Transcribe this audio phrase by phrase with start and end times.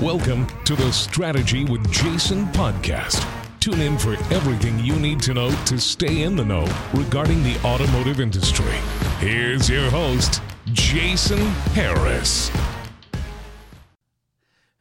[0.00, 3.26] Welcome to the Strategy with Jason podcast.
[3.60, 7.58] Tune in for everything you need to know to stay in the know regarding the
[7.64, 8.74] automotive industry.
[9.20, 10.42] Here's your host,
[10.74, 11.38] Jason
[11.72, 12.50] Harris.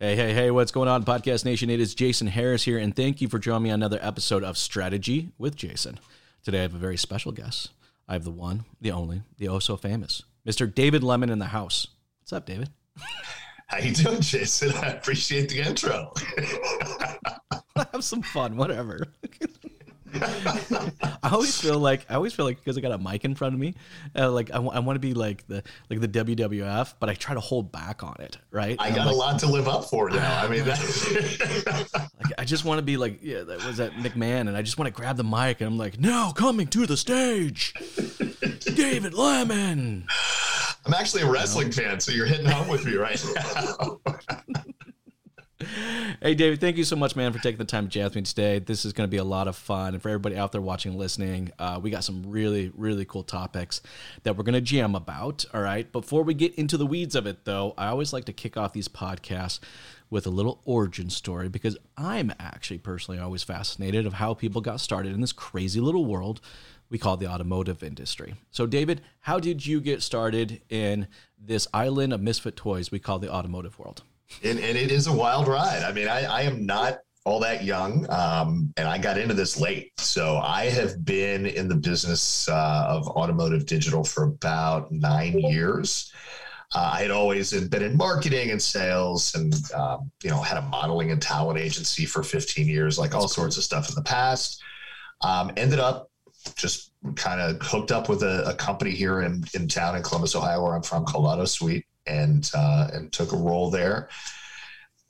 [0.01, 1.69] Hey, hey, hey, what's going on, Podcast Nation?
[1.69, 4.57] It is Jason Harris here, and thank you for joining me on another episode of
[4.57, 5.97] Strategy with Jason.
[6.43, 7.69] Today I have a very special guest.
[8.05, 10.71] I have the one, the only, the oh so famous, Mr.
[10.71, 11.87] David Lemon in the house.
[12.19, 12.67] What's up, David?
[13.67, 14.71] How you doing, Jason?
[14.73, 16.13] I appreciate the intro.
[17.91, 19.07] have some fun, whatever.
[20.21, 23.53] I always feel like I always feel like because I got a mic in front
[23.53, 23.75] of me,
[24.15, 27.15] uh, like I, w- I want to be like the like the WWF, but I
[27.15, 28.37] try to hold back on it.
[28.51, 28.77] Right?
[28.79, 30.41] I got like, a lot to live up for now.
[30.41, 34.55] I mean, like, I just want to be like yeah, that was that McMahon, and
[34.55, 37.73] I just want to grab the mic, and I'm like, no, coming to the stage,
[38.75, 40.07] David Lemon.
[40.85, 43.99] I'm actually a wrestling fan, so you're hitting home with me right now.
[46.21, 48.21] hey, David, thank you so much, man, for taking the time to chat with me
[48.21, 48.59] today.
[48.59, 49.95] This is going to be a lot of fun.
[49.95, 53.23] And for everybody out there watching and listening, uh, we got some really, really cool
[53.23, 53.81] topics
[54.23, 55.43] that we're going to jam about.
[55.55, 55.91] All right.
[55.91, 58.73] Before we get into the weeds of it, though, I always like to kick off
[58.73, 59.59] these podcasts
[60.11, 64.79] with a little origin story because I'm actually personally always fascinated of how people got
[64.79, 66.41] started in this crazy little world
[66.89, 68.35] we call the automotive industry.
[68.51, 71.07] So, David, how did you get started in
[71.39, 74.03] this island of misfit toys we call the automotive world?
[74.43, 75.83] And, and it is a wild ride.
[75.83, 79.59] I mean, I, I am not all that young, um, and I got into this
[79.59, 79.91] late.
[79.99, 86.13] So I have been in the business uh, of automotive digital for about nine years.
[86.73, 90.61] Uh, I had always been in marketing and sales, and um, you know, had a
[90.63, 94.61] modeling and talent agency for 15 years, like all sorts of stuff in the past.
[95.21, 96.11] Um, ended up
[96.55, 100.35] just kind of hooked up with a, a, company here in, in town in Columbus,
[100.35, 104.09] Ohio, where I'm from, called Auto Suite, and uh, and took a role there.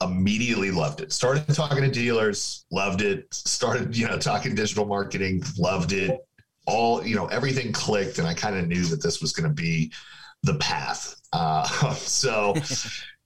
[0.02, 1.12] Immediately loved it.
[1.12, 3.32] Started talking to dealers, loved it.
[3.32, 6.18] Started you know talking digital marketing, loved it.
[6.66, 9.54] All you know, everything clicked, and I kind of knew that this was going to
[9.54, 9.92] be
[10.42, 11.20] the path.
[11.32, 12.54] Uh, so.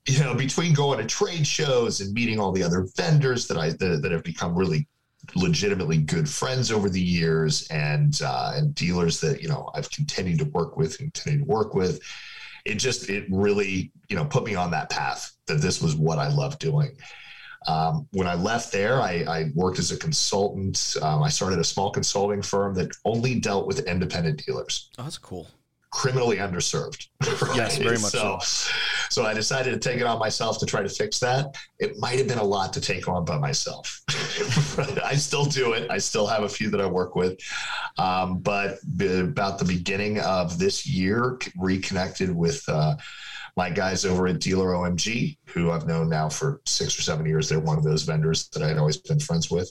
[0.07, 3.69] you know, between going to trade shows and meeting all the other vendors that I
[3.71, 4.89] that, that have become really
[5.37, 10.39] legitimately good friends over the years and uh, and dealers that you know I've continued
[10.39, 12.01] to work with and continue to work with.
[12.65, 16.19] It just it really you know put me on that path that this was what
[16.19, 16.97] I loved doing.
[17.67, 20.97] Um, when I left there, I, I worked as a consultant.
[21.03, 24.89] Um, I started a small consulting firm that only dealt with independent dealers.
[24.99, 25.47] Oh, that's cool
[25.91, 27.09] criminally underserved.
[27.21, 27.57] Right?
[27.57, 28.73] Yes, very much so, so.
[29.11, 31.57] So I decided to take it on myself to try to fix that.
[31.79, 34.01] It might have been a lot to take on by myself.
[35.05, 35.91] I still do it.
[35.91, 37.39] I still have a few that I work with.
[37.99, 42.97] Um, but about the beginning of this year, reconnected with uh,
[43.57, 47.49] my guys over at Dealer OMG, who I've known now for six or seven years.
[47.49, 49.71] They're one of those vendors that I had always been friends with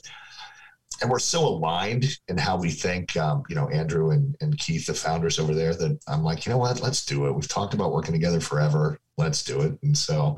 [1.00, 3.16] and we're so aligned in how we think.
[3.16, 6.52] Um, you know, Andrew and, and Keith, the founders over there, that I'm like, you
[6.52, 7.32] know what, let's do it.
[7.32, 8.98] We've talked about working together forever.
[9.20, 9.78] Let's do it.
[9.82, 10.36] And so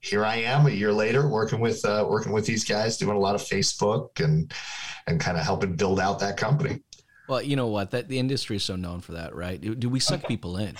[0.00, 3.20] here I am a year later, working with uh, working with these guys, doing a
[3.20, 4.52] lot of Facebook and
[5.06, 6.80] and kind of helping build out that company.
[7.28, 7.90] Well, you know what?
[7.92, 9.60] That the industry is so known for that, right?
[9.60, 10.76] Do, we suck people in?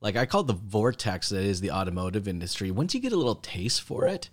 [0.00, 2.70] Like I call it the vortex that is the automotive industry.
[2.70, 4.28] Once you get a little taste for it,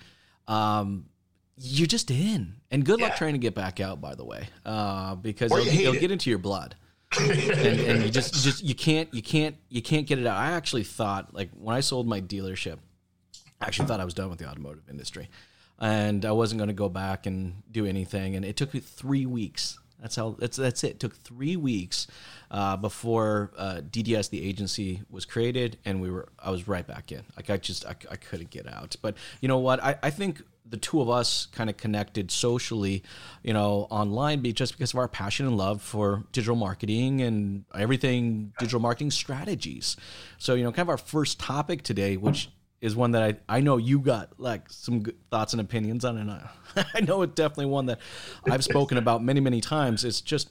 [0.47, 1.05] um,
[1.57, 2.55] you're just in.
[2.71, 5.93] And good luck trying to get back out, by the way, uh, because it'll, it'll
[5.93, 6.75] get into your blood.
[7.19, 10.37] and, and, you just, you just you can't you can't you can't get it out.
[10.37, 12.79] I actually thought like when I sold my dealership,
[13.61, 15.29] I actually thought I was done with the automotive industry,
[15.79, 18.35] and I wasn't going to go back and do anything.
[18.35, 19.77] And it took me three weeks.
[20.01, 20.91] That's how that's that's it.
[20.91, 22.07] it took three weeks
[22.51, 27.11] uh, before uh, DDS the agency was created, and we were I was right back
[27.11, 27.23] in.
[27.37, 28.95] Like I just I, I couldn't get out.
[29.01, 29.83] But you know what?
[29.83, 33.03] I, I think the two of us kind of connected socially,
[33.43, 37.65] you know, online, be just because of our passion and love for digital marketing and
[37.77, 39.97] everything digital marketing strategies.
[40.37, 42.49] So, you know, kind of our first topic today, which
[42.81, 46.31] is one that I, I know you got like some thoughts and opinions on, and
[46.31, 46.49] I,
[46.93, 47.99] I know it's definitely one that
[48.49, 50.03] I've spoken about many, many times.
[50.03, 50.49] It's just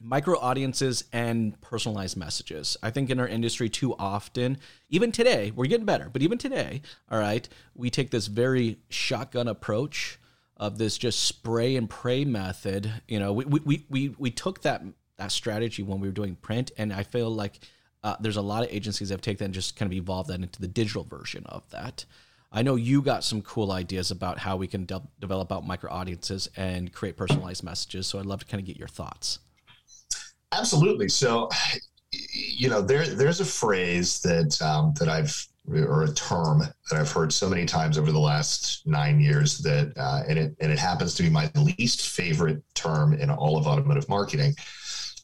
[0.00, 2.76] micro audiences and personalized messages.
[2.82, 4.58] I think in our industry too often,
[4.88, 9.46] even today, we're getting better, but even today, all right, we take this very shotgun
[9.46, 10.18] approach
[10.56, 12.90] of this just spray and pray method.
[13.08, 14.82] You know, we we we we took that
[15.16, 17.60] that strategy when we were doing print, and I feel like
[18.02, 20.30] uh, there's a lot of agencies that have taken that and just kind of evolved
[20.30, 22.04] that into the digital version of that.
[22.52, 25.90] I know you got some cool ideas about how we can de- develop out micro
[25.90, 28.06] audiences and create personalized messages.
[28.06, 29.38] So I'd love to kind of get your thoughts.
[30.52, 31.08] Absolutely.
[31.08, 31.48] So,
[32.32, 37.10] you know, there there's a phrase that um, that I've or a term that I've
[37.10, 40.78] heard so many times over the last nine years that, uh, and it and it
[40.78, 44.54] happens to be my least favorite term in all of automotive marketing,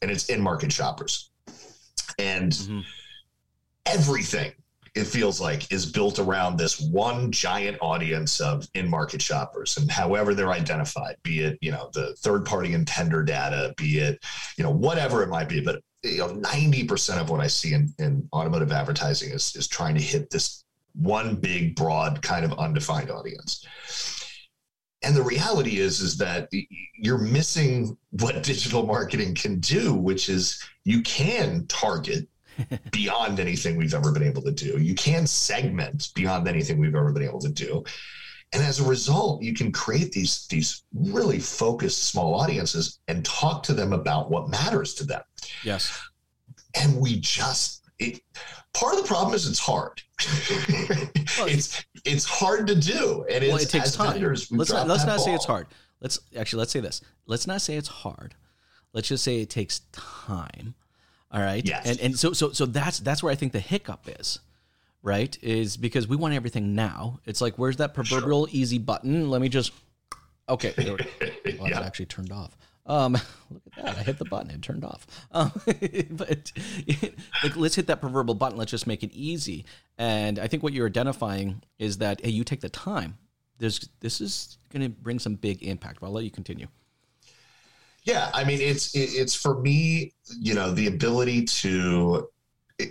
[0.01, 1.31] and it's in market shoppers,
[2.17, 2.79] and mm-hmm.
[3.85, 4.51] everything
[4.97, 9.77] it feels like is built around this one giant audience of in market shoppers.
[9.77, 14.19] And however they're identified be it you know the third party intender data be it
[14.57, 15.61] you know whatever it might be.
[15.61, 19.95] But you know 90% of what i see in, in automotive advertising is, is trying
[19.95, 20.63] to hit this
[20.93, 23.65] one big broad kind of undefined audience.
[25.03, 26.49] And the reality is is that
[26.95, 32.27] you're missing what digital marketing can do which is you can target
[32.91, 34.77] beyond anything we've ever been able to do.
[34.79, 37.83] You can segment beyond anything we've ever been able to do.
[38.53, 43.63] And as a result, you can create these, these really focused small audiences and talk
[43.63, 45.21] to them about what matters to them.
[45.63, 46.01] Yes.
[46.75, 48.21] And we just, it,
[48.73, 50.01] part of the problem is it's hard.
[51.37, 54.13] well, it's it's hard to do, and well, it takes time.
[54.13, 55.67] Vendors, let's not, let's not say it's hard.
[56.01, 57.01] Let's actually let's say this.
[57.25, 58.35] Let's not say it's hard.
[58.93, 60.75] Let's just say it takes time.
[61.31, 61.65] All right.
[61.65, 61.85] Yes.
[61.85, 64.39] And and so so so that's that's where I think the hiccup is,
[65.01, 65.37] right?
[65.41, 67.19] Is because we want everything now.
[67.25, 68.55] It's like where's that proverbial sure.
[68.55, 69.29] easy button?
[69.29, 69.71] Let me just
[70.49, 70.73] okay.
[71.59, 71.79] Well, yeah.
[71.81, 72.55] actually turned off.
[72.85, 73.13] Um,
[73.51, 73.97] look at that!
[73.97, 75.05] I hit the button; it turned off.
[75.31, 75.51] Um,
[76.11, 76.51] but
[77.43, 78.57] like, let's hit that proverbial button.
[78.57, 79.65] Let's just make it easy.
[79.97, 83.17] And I think what you're identifying is that hey, you take the time.
[83.59, 85.99] There's this is going to bring some big impact.
[85.99, 86.67] But I'll let you continue.
[88.07, 92.29] Yeah, I mean, it's it's for me, you know, the ability to.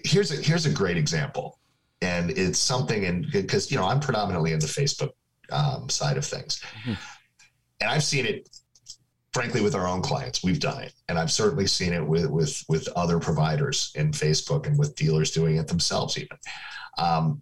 [0.04, 1.58] Here's a here's a great example,
[2.02, 5.12] and it's something, and because you know I'm predominantly in the Facebook
[5.50, 6.92] um, side of things, mm-hmm.
[7.80, 8.50] and I've seen it.
[9.32, 12.62] Frankly, with our own clients, we've done it, and I've certainly seen it with with
[12.68, 16.18] with other providers in Facebook and with dealers doing it themselves.
[16.18, 16.36] Even
[16.98, 17.40] um,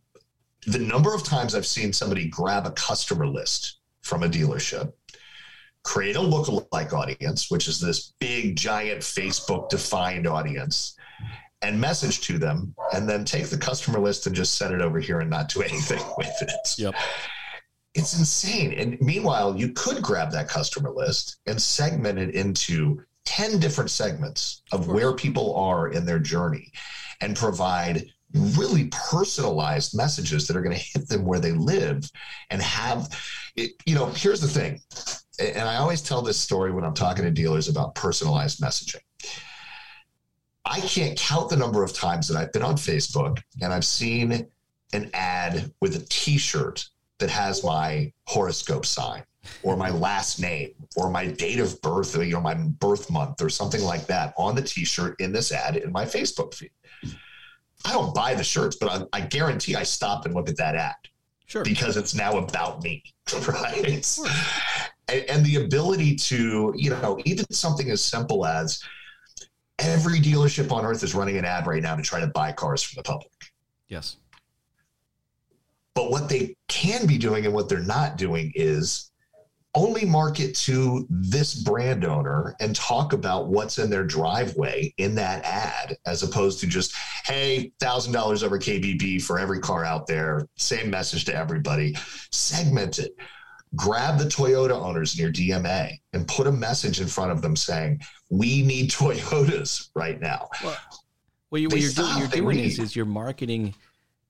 [0.68, 4.92] the number of times I've seen somebody grab a customer list from a dealership
[5.84, 10.96] create a lookalike audience, which is this big, giant Facebook defined audience,
[11.62, 14.98] and message to them, and then take the customer list and just set it over
[14.98, 16.78] here and not do anything with it.
[16.78, 16.94] Yep.
[17.94, 18.72] It's insane.
[18.72, 24.62] And meanwhile, you could grab that customer list and segment it into 10 different segments
[24.72, 26.72] of, of where people are in their journey
[27.20, 28.04] and provide
[28.34, 32.10] really personalized messages that are going to hit them where they live
[32.50, 33.08] and have
[33.54, 34.80] it, you know here's the thing
[35.38, 39.00] and I always tell this story when I'm talking to dealers about personalized messaging.
[40.64, 44.46] I can't count the number of times that I've been on Facebook and I've seen
[44.92, 46.88] an ad with a t shirt
[47.18, 49.24] that has my horoscope sign
[49.62, 53.42] or my last name or my date of birth, or, you know, my birth month
[53.42, 56.70] or something like that on the t shirt in this ad in my Facebook feed.
[57.84, 60.74] I don't buy the shirts, but I, I guarantee I stop and look at that
[60.74, 60.94] ad.
[61.46, 61.62] Sure.
[61.62, 63.02] Because it's now about me,
[63.48, 64.18] right?
[65.08, 68.82] And, and the ability to, you know, even something as simple as
[69.78, 72.82] every dealership on earth is running an ad right now to try to buy cars
[72.82, 73.30] from the public.
[73.88, 74.16] Yes.
[75.94, 79.10] But what they can be doing and what they're not doing is
[79.76, 85.44] only market to this brand owner and talk about what's in their driveway in that
[85.44, 90.90] ad, as opposed to just, hey, $1,000 over KBB for every car out there, same
[90.90, 91.96] message to everybody.
[92.30, 93.16] Segment it
[93.74, 97.56] grab the Toyota owners in your DMA and put a message in front of them
[97.56, 98.00] saying,
[98.30, 100.76] "We need Toyotas right now." Well,
[101.48, 103.74] what, you, are doing, you're doing is, is you're marketing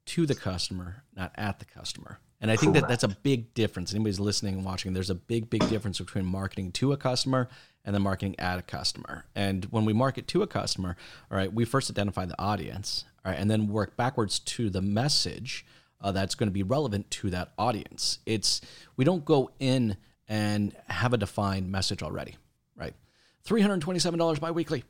[0.06, 2.18] to the customer, not at the customer.
[2.40, 2.88] And I think Correct.
[2.88, 3.94] that that's a big difference.
[3.94, 7.48] Anybody's listening and watching, there's a big, big difference between marketing to a customer
[7.84, 9.24] and then marketing at a customer.
[9.34, 10.96] And when we market to a customer,
[11.30, 14.82] all right, we first identify the audience, all right, and then work backwards to the
[14.82, 15.64] message
[16.00, 18.18] uh, that's going to be relevant to that audience.
[18.26, 18.60] It's
[18.96, 19.96] we don't go in
[20.28, 22.36] and have a defined message already,
[22.76, 22.94] right?
[23.42, 24.84] Three hundred twenty-seven dollars biweekly,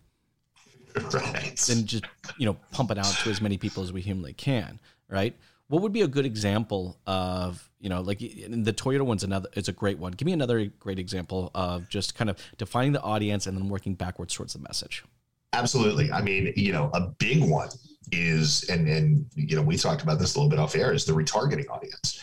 [1.12, 1.68] right?
[1.70, 2.04] And just
[2.38, 5.36] you know pump it out to as many people as we humanly can, right?
[5.68, 9.68] What would be a good example of you know like the Toyota one's another it's
[9.68, 10.12] a great one.
[10.12, 13.94] Give me another great example of just kind of defining the audience and then working
[13.94, 15.04] backwards towards the message.
[15.52, 16.10] Absolutely.
[16.10, 17.68] I mean, you know, a big one
[18.12, 21.04] is, and and you know, we talked about this a little bit off air, is
[21.04, 22.22] the retargeting audience.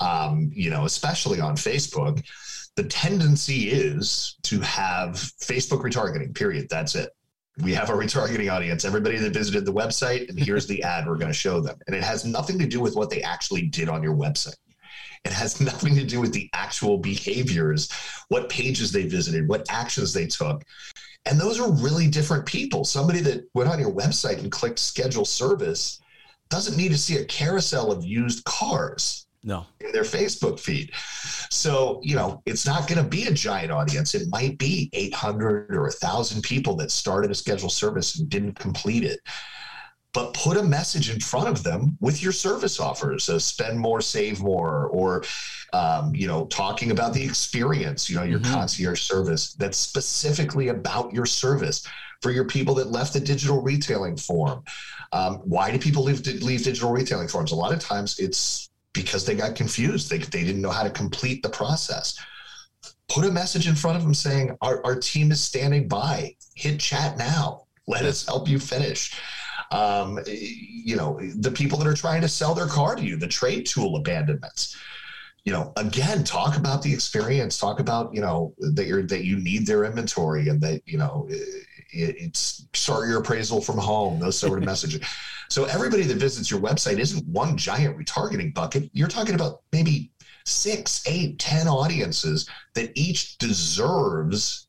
[0.00, 2.24] Um, you know, especially on Facebook,
[2.76, 6.34] the tendency is to have Facebook retargeting.
[6.34, 6.68] Period.
[6.68, 7.10] That's it.
[7.62, 8.84] We have a retargeting audience.
[8.84, 11.78] Everybody that visited the website, and here's the ad we're going to show them.
[11.86, 14.56] And it has nothing to do with what they actually did on your website.
[15.24, 17.90] It has nothing to do with the actual behaviors,
[18.28, 20.64] what pages they visited, what actions they took.
[21.26, 22.84] And those are really different people.
[22.84, 26.00] Somebody that went on your website and clicked schedule service
[26.50, 30.92] doesn't need to see a carousel of used cars no in their Facebook feed.
[31.50, 34.14] So, you know, it's not going to be a giant audience.
[34.14, 39.04] It might be 800 or 1,000 people that started a scheduled service and didn't complete
[39.04, 39.20] it.
[40.14, 44.00] But put a message in front of them with your service offers, so spend more,
[44.00, 45.24] save more, or,
[45.72, 48.54] um, you know, talking about the experience, you know, your mm-hmm.
[48.54, 51.84] concierge service that's specifically about your service
[52.22, 54.62] for your people that left the digital retailing form.
[55.12, 57.52] Um, why do people leave, leave digital retailing forms?
[57.52, 60.08] A lot of times it's because they got confused.
[60.10, 62.18] They, they didn't know how to complete the process.
[63.08, 66.36] Put a message in front of them saying, our, our team is standing by.
[66.54, 67.66] Hit chat now.
[67.86, 69.20] Let us help you finish.
[69.70, 73.28] Um, you know, the people that are trying to sell their car to you, the
[73.28, 74.76] trade tool abandonments.
[75.44, 77.58] You know, again, talk about the experience.
[77.58, 81.28] Talk about you know that you're that you need their inventory and that you know
[81.90, 84.18] it's start your appraisal from home.
[84.18, 85.06] Those sort of messages.
[85.50, 88.90] So everybody that visits your website isn't one giant retargeting bucket.
[88.92, 90.10] You're talking about maybe
[90.44, 94.68] six, eight, ten audiences that each deserves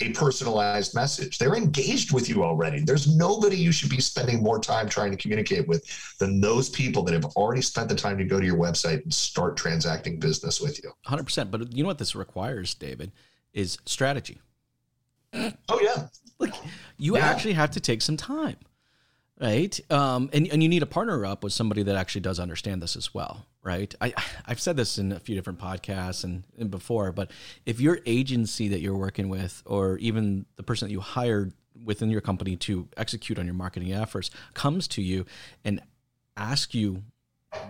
[0.00, 1.38] a personalized message.
[1.38, 2.80] They're engaged with you already.
[2.80, 5.84] There's nobody you should be spending more time trying to communicate with
[6.18, 9.12] than those people that have already spent the time to go to your website and
[9.12, 10.92] start transacting business with you.
[11.06, 11.50] 100%.
[11.50, 13.12] But you know what this requires, David,
[13.52, 14.40] is strategy.
[15.34, 16.08] Oh, yeah.
[16.38, 16.54] Like
[16.96, 17.26] you yeah.
[17.26, 18.56] actually have to take some time
[19.40, 19.78] right?
[19.90, 22.96] Um, and, and you need to partner up with somebody that actually does understand this
[22.96, 23.94] as well right?
[24.00, 24.14] I,
[24.46, 27.30] i've said this in a few different podcasts and, and before but
[27.66, 31.52] if your agency that you're working with or even the person that you hired
[31.84, 35.26] within your company to execute on your marketing efforts comes to you
[35.64, 35.80] and
[36.36, 37.02] ask you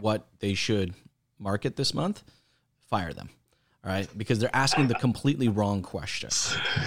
[0.00, 0.94] what they should
[1.38, 2.22] market this month
[2.88, 3.28] fire them
[3.84, 4.08] all right?
[4.16, 6.30] Because they're asking the completely wrong question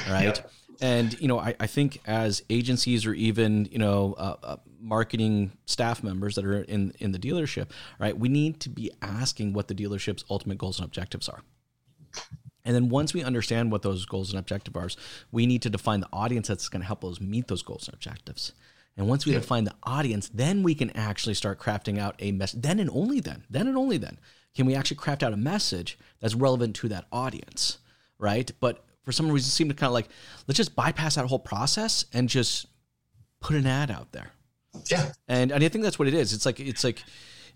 [0.09, 0.25] right?
[0.37, 0.51] Yep.
[0.81, 5.51] And you know, I, I think as agencies or even you know uh, uh, marketing
[5.65, 7.69] staff members that are in in the dealership,
[7.99, 11.41] right, we need to be asking what the dealership's ultimate goals and objectives are.
[12.63, 14.89] And then once we understand what those goals and objectives are,
[15.31, 17.95] we need to define the audience that's going to help us meet those goals and
[17.95, 18.53] objectives.
[18.97, 19.39] And once we yeah.
[19.39, 22.61] define the audience, then we can actually start crafting out a message.
[22.61, 24.19] Then and only then, then and only then,
[24.55, 27.77] can we actually craft out a message that's relevant to that audience,
[28.19, 28.51] right?
[28.59, 30.09] But for some reason seem to kind of like
[30.47, 32.67] let's just bypass that whole process and just
[33.39, 34.31] put an ad out there.
[34.89, 35.11] Yeah.
[35.27, 36.33] And and I think that's what it is.
[36.33, 37.03] It's like it's like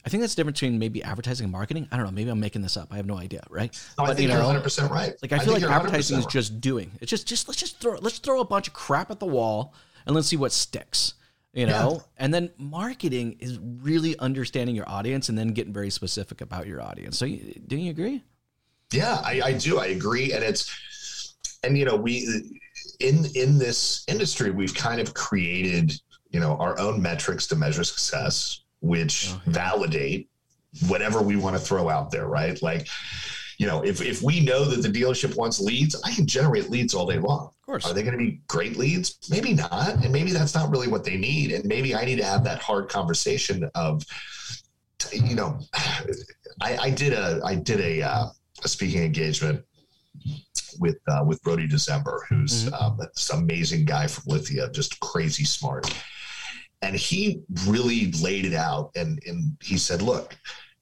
[0.06, 1.88] I think that's the difference between maybe advertising and marketing.
[1.92, 2.12] I don't know.
[2.12, 2.90] Maybe I'm making this up.
[2.92, 3.74] I have no idea, right?
[3.98, 5.14] No, but, I think you know, you're 100 percent right.
[5.22, 6.92] Like I, I feel like advertising is just doing.
[7.02, 9.74] It's just just let's just throw let's throw a bunch of crap at the wall
[10.06, 11.16] and let's see what sticks.
[11.54, 12.26] You know, yeah.
[12.26, 16.82] and then marketing is really understanding your audience and then getting very specific about your
[16.82, 17.18] audience.
[17.18, 18.22] So, you, do you agree?
[18.92, 19.80] Yeah, I, I do.
[19.80, 20.70] I agree, and it's
[21.64, 22.28] and you know we
[23.00, 25.94] in in this industry we've kind of created
[26.36, 29.54] you know our own metrics to measure success which oh, yeah.
[29.54, 30.30] validate
[30.88, 32.90] whatever we want to throw out there right like
[33.58, 36.94] you know if, if we know that the dealership wants leads i can generate leads
[36.94, 40.12] all day long of course are they going to be great leads maybe not and
[40.12, 42.90] maybe that's not really what they need and maybe i need to have that hard
[42.90, 44.04] conversation of
[45.14, 45.58] you know
[46.62, 48.26] i, I did a i did a, uh,
[48.62, 49.64] a speaking engagement
[50.80, 52.74] with uh, with Brody December, who's mm-hmm.
[52.74, 55.94] um, this amazing guy from Lithia, just crazy smart.
[56.86, 60.38] And he really laid it out, and and he said, "Look,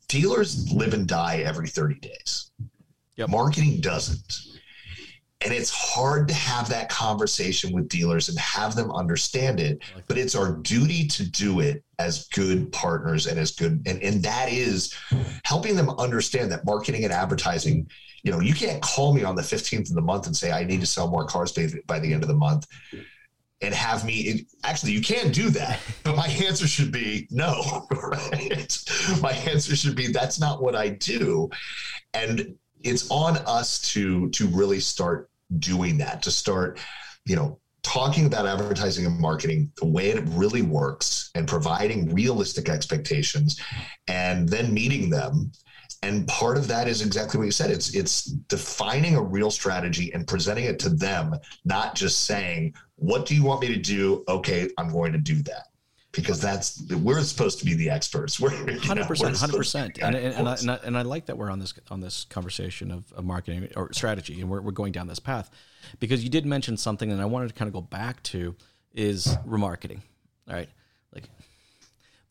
[0.07, 2.51] dealers live and die every thirty days.
[3.15, 3.29] Yep.
[3.29, 4.41] Marketing doesn't."
[5.45, 10.17] And it's hard to have that conversation with dealers and have them understand it, but
[10.17, 14.49] it's our duty to do it as good partners and as good and, and that
[14.49, 14.95] is
[15.43, 17.89] helping them understand that marketing and advertising
[18.23, 20.63] you know, you can't call me on the 15th of the month and say, I
[20.63, 22.65] need to sell more cars by, by the end of the month
[23.63, 28.77] and have me actually you can do that but my answer should be no right?
[29.21, 31.49] My answer should be that's not what i do.
[32.13, 35.29] And it's on us to to really start
[35.59, 36.79] doing that to start
[37.25, 42.69] you know talking about advertising and marketing the way it really works and providing realistic
[42.69, 43.59] expectations
[44.07, 45.51] and then meeting them
[46.03, 47.71] and part of that is exactly what you said.
[47.71, 53.25] It's it's defining a real strategy and presenting it to them not just saying what
[53.25, 54.23] do you want me to do?
[54.27, 55.67] Okay i'm going to do that.
[56.11, 58.39] Because that's we're supposed to be the experts.
[58.39, 61.57] We're 100% 100% and, and, and, I, and, I, and, I, like that we're on
[61.57, 65.19] this on this conversation of, of marketing or strategy and we're, we're going down this
[65.19, 65.49] path.
[65.99, 68.55] Because you did mention something and i wanted to kind of go back to
[68.93, 70.01] is remarketing
[70.47, 70.69] all right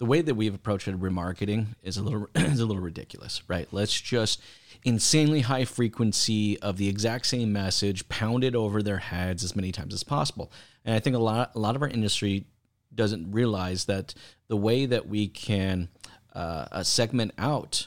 [0.02, 3.68] the way that we've approached remarketing is a little is a little ridiculous, right?
[3.70, 4.42] Let's just
[4.82, 9.94] insanely high frequency of the exact same message pounded over their heads as many times
[9.94, 10.50] as possible.
[10.84, 12.46] And I think a lot a lot of our industry
[12.92, 14.12] doesn't realize that
[14.48, 15.88] the way that we can
[16.34, 17.86] uh, uh, segment out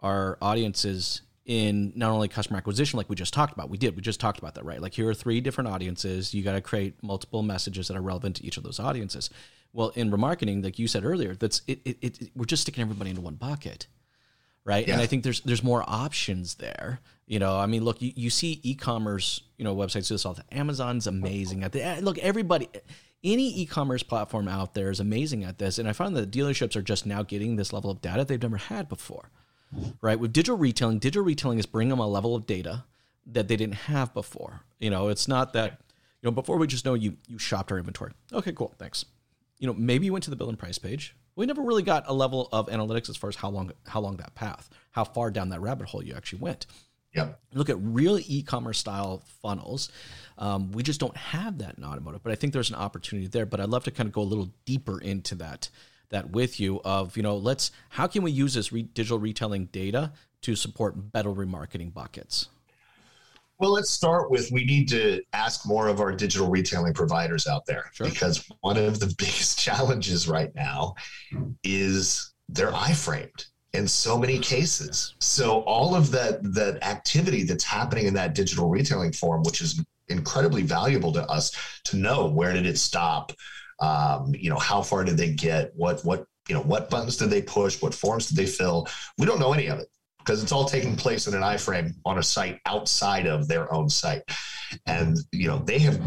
[0.00, 4.02] our audiences in not only customer acquisition, like we just talked about, we did, we
[4.02, 4.82] just talked about that, right?
[4.82, 6.34] Like here are three different audiences.
[6.34, 9.30] You got to create multiple messages that are relevant to each of those audiences.
[9.72, 13.10] Well, in remarketing, like you said earlier, that's it, it, it we're just sticking everybody
[13.10, 13.86] into one bucket
[14.64, 14.86] right?
[14.86, 14.94] Yeah.
[14.94, 17.00] And I think there's there's more options there.
[17.26, 20.34] You know, I mean, look, you, you see e-commerce, you know, websites do this all
[20.34, 22.18] the Amazon's amazing at the eh, look.
[22.18, 22.68] Everybody,
[23.24, 26.82] any e-commerce platform out there is amazing at this, and I find that dealerships are
[26.82, 29.30] just now getting this level of data they've never had before,
[30.00, 30.18] right?
[30.18, 32.84] With digital retailing, digital retailing is bringing them a level of data
[33.26, 34.62] that they didn't have before.
[34.78, 35.80] You know, it's not that
[36.20, 38.12] you know before we just know you you shopped our inventory.
[38.32, 39.06] Okay, cool, thanks.
[39.62, 42.04] You know, maybe you went to the build and price page we never really got
[42.06, 45.30] a level of analytics as far as how long how long that path, how far
[45.30, 46.66] down that rabbit hole you actually went.
[47.14, 47.40] Yep.
[47.52, 49.90] Look at real e-commerce style funnels.
[50.38, 53.44] Um, we just don't have that in automotive, but I think there's an opportunity there.
[53.44, 55.68] But I'd love to kind of go a little deeper into that
[56.08, 59.66] that with you of you know let's how can we use this re- digital retailing
[59.66, 62.48] data to support better remarketing buckets.
[63.62, 67.64] Well, let's start with we need to ask more of our digital retailing providers out
[67.64, 68.08] there sure.
[68.08, 70.96] because one of the biggest challenges right now
[71.62, 75.14] is they're iframed in so many cases.
[75.20, 79.80] So all of that that activity that's happening in that digital retailing form, which is
[80.08, 81.52] incredibly valuable to us
[81.84, 83.30] to know where did it stop,
[83.78, 87.30] um, you know, how far did they get, what what you know, what buttons did
[87.30, 88.88] they push, what forms did they fill?
[89.18, 89.86] We don't know any of it
[90.24, 93.88] because it's all taking place in an iframe on a site outside of their own
[93.88, 94.22] site.
[94.86, 96.00] And, you know, they have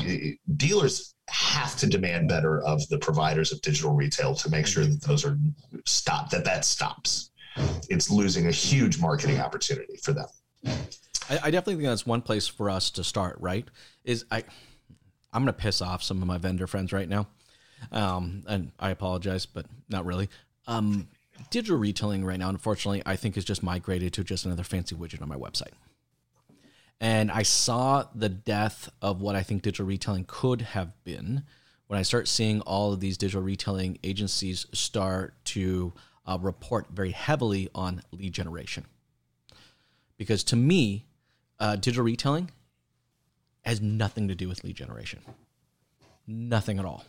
[0.57, 5.01] dealers have to demand better of the providers of digital retail to make sure that
[5.01, 5.37] those are
[5.85, 7.31] stopped, that that stops.
[7.89, 10.27] It's losing a huge marketing opportunity for them.
[11.29, 13.67] I, I definitely think that's one place for us to start, right?
[14.03, 14.43] Is I,
[15.33, 17.27] I'm going to piss off some of my vendor friends right now.
[17.91, 20.29] Um, and I apologize, but not really.
[20.67, 21.07] Um,
[21.49, 25.21] digital retailing right now, unfortunately, I think is just migrated to just another fancy widget
[25.21, 25.73] on my website.
[26.99, 31.43] And I saw the death of what I think digital retailing could have been
[31.87, 35.93] when I start seeing all of these digital retailing agencies start to
[36.25, 38.85] uh, report very heavily on lead generation.
[40.17, 41.05] Because to me,
[41.59, 42.51] uh, digital retailing
[43.63, 45.19] has nothing to do with lead generation.
[46.27, 47.05] Nothing at all.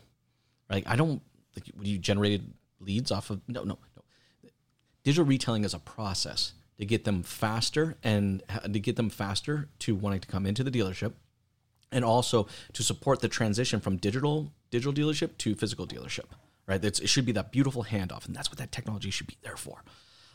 [0.68, 1.22] Like I don't.
[1.54, 3.78] Like, you generated leads off of no, no,
[5.06, 9.94] digital retailing is a process to get them faster and to get them faster to
[9.94, 11.12] wanting to come into the dealership
[11.92, 16.24] and also to support the transition from digital digital dealership to physical dealership
[16.66, 19.36] right it's, it should be that beautiful handoff and that's what that technology should be
[19.42, 19.84] there for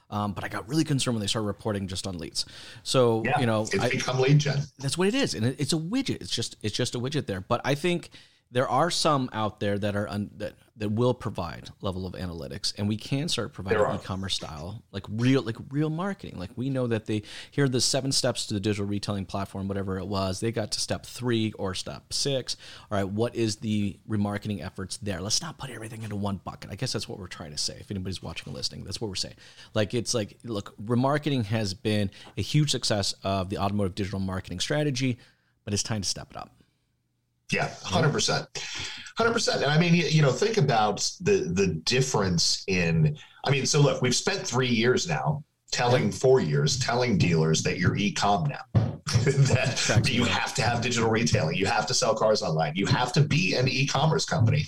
[0.10, 2.46] um, but I got really concerned when they started reporting just on leads.
[2.84, 4.60] So yeah, you know, it's I, become lead gen.
[4.78, 6.22] That's what it is, and it, it's a widget.
[6.22, 7.40] It's just it's just a widget there.
[7.40, 8.10] But I think
[8.52, 12.74] there are some out there that are un, that that will provide level of analytics
[12.78, 16.38] and we can start providing e-commerce style like real like real marketing.
[16.40, 19.68] Like we know that they here are the seven steps to the digital retailing platform
[19.68, 20.40] whatever it was.
[20.40, 22.58] They got to step three or step six.
[22.90, 25.22] All right what is the remarketing efforts there?
[25.22, 26.72] Let's not put everything into one bucket.
[26.72, 28.84] I guess that's what we're trying to say if anybody's watching or listening.
[28.84, 29.36] That's what we're saying.
[29.74, 34.60] Like it's like look remarketing has been a huge success of the automotive digital marketing
[34.60, 35.18] strategy
[35.64, 36.50] but it's time to step it up
[37.52, 38.48] yeah, hundred percent,
[39.18, 39.64] hundred percent.
[39.64, 43.18] And I mean, you, know, think about the the difference in.
[43.44, 47.80] I mean, so look, we've spent three years now telling four years telling dealers that
[47.80, 48.92] you're e-com now.
[49.24, 53.12] that you have to have digital retailing, you have to sell cars online, you have
[53.12, 54.66] to be an e-commerce company,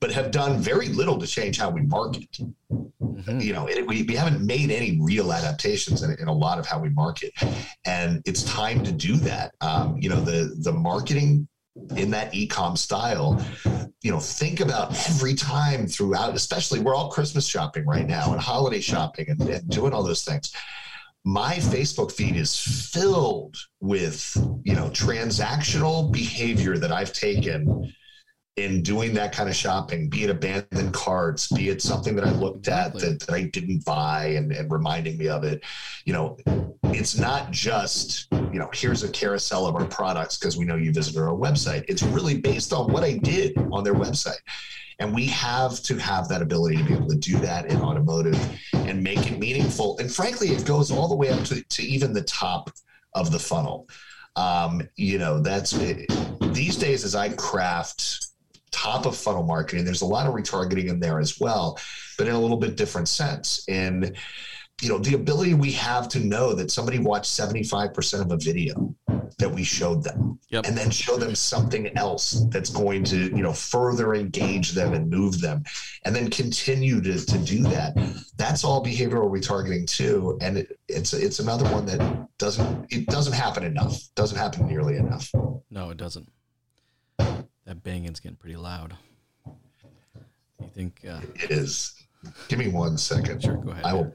[0.00, 2.28] but have done very little to change how we market.
[2.70, 3.40] Mm-hmm.
[3.40, 6.66] You know, it, we, we haven't made any real adaptations in, in, a lot of
[6.66, 7.32] how we market,
[7.84, 9.54] and it's time to do that.
[9.60, 11.46] Um, you know, the the marketing
[11.96, 13.42] in that ecom style
[14.02, 18.40] you know think about every time throughout especially we're all christmas shopping right now and
[18.40, 20.52] holiday shopping and, and doing all those things.
[21.24, 27.92] My facebook feed is filled with you know transactional behavior that i've taken
[28.58, 32.30] in doing that kind of shopping, be it abandoned carts, be it something that I
[32.32, 35.62] looked at that, that I didn't buy and, and reminding me of it,
[36.04, 36.36] you know,
[36.84, 40.92] it's not just, you know, here's a carousel of our products because we know you
[40.92, 41.84] visited our website.
[41.88, 44.40] It's really based on what I did on their website.
[45.00, 48.38] And we have to have that ability to be able to do that in automotive
[48.72, 49.96] and make it meaningful.
[49.98, 52.70] And frankly, it goes all the way up to, to even the top
[53.14, 53.88] of the funnel.
[54.34, 56.10] Um, you know, that's it.
[56.52, 58.28] these days as I craft
[58.70, 59.84] top of funnel marketing.
[59.84, 61.78] There's a lot of retargeting in there as well,
[62.16, 63.64] but in a little bit different sense.
[63.68, 64.16] And
[64.80, 68.94] you know, the ability we have to know that somebody watched 75% of a video
[69.38, 70.64] that we showed them Yep.
[70.66, 75.10] and then show them something else that's going to you know further engage them and
[75.10, 75.62] move them
[76.06, 77.92] and then continue to, to do that
[78.38, 83.34] that's all behavioral retargeting too and it, it's it's another one that doesn't it doesn't
[83.34, 85.30] happen enough doesn't happen nearly enough
[85.70, 86.30] No, it doesn't.
[87.18, 88.96] That banging's getting pretty loud.
[89.46, 91.04] You think?
[91.08, 91.94] Uh, it is
[92.48, 93.84] give me one second sure, go ahead.
[93.84, 94.14] i will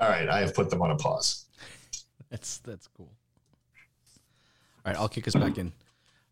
[0.00, 1.46] all right i have put them on a pause
[2.30, 3.10] That's that's cool.
[4.86, 5.72] All right, I'll kick us back in.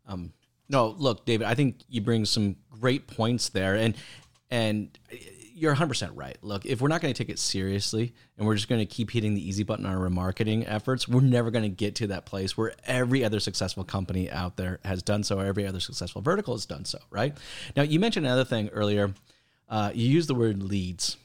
[0.07, 0.33] Um,
[0.69, 3.95] no, look, David, I think you bring some great points there, and
[4.49, 4.97] and
[5.53, 6.37] you're 100 percent right.
[6.41, 9.11] Look, if we're not going to take it seriously, and we're just going to keep
[9.11, 12.25] hitting the easy button on our marketing efforts, we're never going to get to that
[12.25, 16.55] place where every other successful company out there has done so, every other successful vertical
[16.55, 16.99] has done so.
[17.11, 17.37] Right
[17.75, 19.13] now, you mentioned another thing earlier.
[19.67, 21.17] Uh, you used the word leads.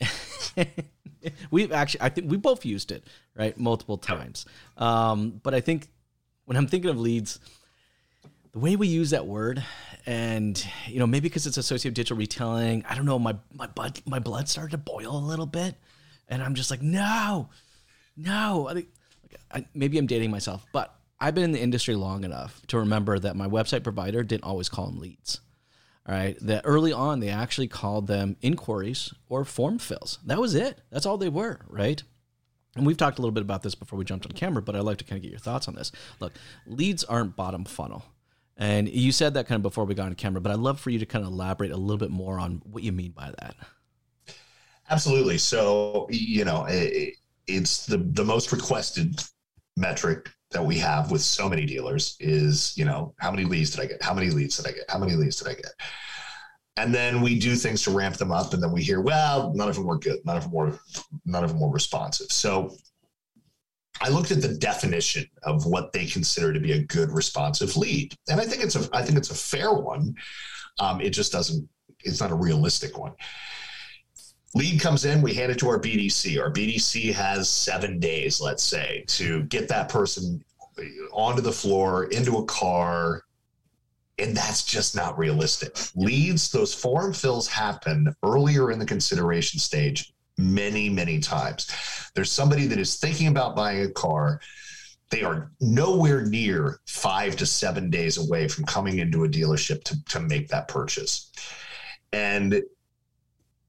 [1.50, 3.04] We've actually, I think we both used it,
[3.34, 4.46] right, multiple times.
[4.76, 5.88] Um, but I think
[6.44, 7.40] when I'm thinking of leads,
[8.52, 9.64] the way we use that word,
[10.04, 13.66] and you know, maybe because it's associated with digital retailing, I don't know, my my
[13.66, 15.74] blood my blood started to boil a little bit,
[16.28, 17.48] and I'm just like, no,
[18.16, 18.68] no.
[18.68, 18.88] I think
[19.50, 23.18] I, maybe I'm dating myself, but I've been in the industry long enough to remember
[23.18, 25.40] that my website provider didn't always call them leads.
[26.06, 26.36] Right.
[26.40, 30.18] That early on, they actually called them inquiries or form fills.
[30.26, 30.80] That was it.
[30.90, 31.60] That's all they were.
[31.68, 32.02] Right.
[32.74, 34.82] And we've talked a little bit about this before we jumped on camera, but I'd
[34.82, 35.92] like to kind of get your thoughts on this.
[36.20, 36.32] Look,
[36.66, 38.04] leads aren't bottom funnel.
[38.56, 40.90] And you said that kind of before we got on camera, but I'd love for
[40.90, 43.56] you to kind of elaborate a little bit more on what you mean by that.
[44.90, 45.38] Absolutely.
[45.38, 47.14] So, you know, it,
[47.46, 49.22] it's the, the most requested
[49.76, 53.80] metric that we have with so many dealers is, you know, how many leads did
[53.80, 54.02] I get?
[54.02, 54.84] How many leads did I get?
[54.88, 55.72] How many leads did I get?
[56.76, 59.68] And then we do things to ramp them up, and then we hear, well, none
[59.68, 60.18] of them were good.
[60.24, 60.78] None of them were,
[61.26, 62.28] none of them were responsive.
[62.30, 62.74] So
[64.00, 68.14] I looked at the definition of what they consider to be a good responsive lead,
[68.28, 70.14] and I think it's a, I think it's a fair one.
[70.78, 71.68] Um, it just doesn't,
[72.00, 73.12] it's not a realistic one
[74.54, 76.40] lead comes in, we hand it to our BDC.
[76.40, 80.44] Our BDC has seven days, let's say, to get that person
[81.12, 83.22] onto the floor, into a car.
[84.18, 85.76] And that's just not realistic.
[85.96, 91.70] Leads, those form fills happen earlier in the consideration stage many, many times.
[92.14, 94.40] There's somebody that is thinking about buying a car.
[95.10, 100.04] They are nowhere near five to seven days away from coming into a dealership to,
[100.06, 101.32] to make that purchase.
[102.12, 102.62] And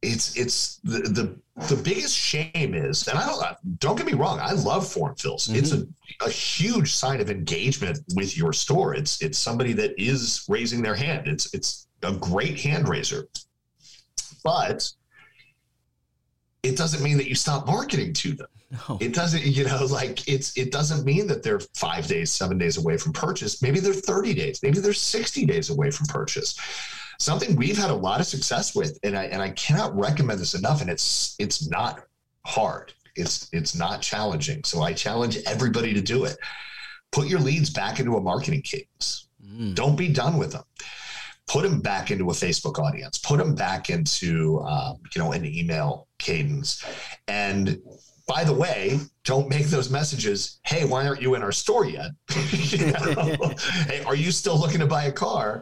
[0.04, 1.36] it's it's the, the
[1.70, 5.48] the biggest shame is, and I don't don't get me wrong, I love form fills.
[5.48, 5.60] Mm-hmm.
[5.60, 5.88] It's a,
[6.26, 8.94] a huge sign of engagement with your store.
[8.94, 11.28] It's it's somebody that is raising their hand.
[11.28, 13.30] It's it's a great hand raiser,
[14.44, 14.92] but
[16.64, 18.48] it doesn't mean that you stop marketing to them.
[18.72, 18.98] No.
[19.00, 22.78] It doesn't, you know, like it's it doesn't mean that they're five days, seven days
[22.78, 23.62] away from purchase.
[23.62, 26.58] Maybe they're 30 days, maybe they're 60 days away from purchase
[27.24, 30.54] something we've had a lot of success with and I and I cannot recommend this
[30.54, 32.06] enough and it's it's not
[32.46, 32.94] hard.
[33.16, 34.64] It's it's not challenging.
[34.64, 36.38] So I challenge everybody to do it.
[37.12, 39.30] Put your leads back into a marketing cadence.
[39.46, 39.76] Mm.
[39.76, 40.64] Don't be done with them.
[41.48, 43.18] Put them back into a Facebook audience.
[43.18, 46.84] Put them back into um, you know an email cadence.
[47.28, 47.80] And
[48.28, 50.60] by the way, don't make those messages.
[50.66, 52.12] Hey, why aren't you in our store yet?
[52.30, 55.62] hey, are you still looking to buy a car?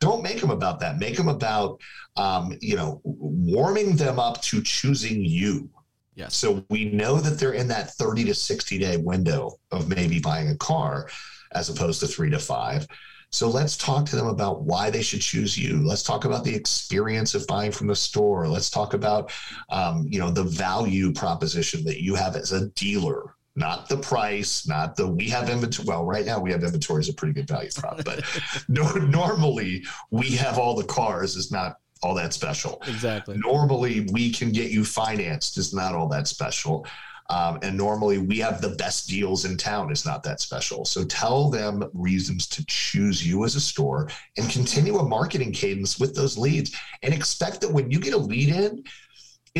[0.00, 0.98] Don't make them about that.
[0.98, 1.80] Make them about
[2.16, 5.68] um, you know warming them up to choosing you.
[6.14, 6.36] Yes.
[6.36, 10.48] So we know that they're in that 30 to 60 day window of maybe buying
[10.48, 11.08] a car
[11.52, 12.86] as opposed to three to five.
[13.30, 15.86] So let's talk to them about why they should choose you.
[15.86, 18.48] Let's talk about the experience of buying from the store.
[18.48, 19.30] Let's talk about,
[19.68, 24.66] um, you know, the value proposition that you have as a dealer not the price,
[24.68, 25.86] not the we have inventory.
[25.86, 28.24] Well, right now we have inventory is a pretty good value prop, but
[28.68, 32.80] no, normally we have all the cars is not all that special.
[32.86, 33.36] Exactly.
[33.38, 36.86] Normally we can get you financed is not all that special.
[37.30, 40.86] Um, and normally we have the best deals in town is not that special.
[40.86, 44.08] So tell them reasons to choose you as a store
[44.38, 48.18] and continue a marketing cadence with those leads and expect that when you get a
[48.18, 48.82] lead in,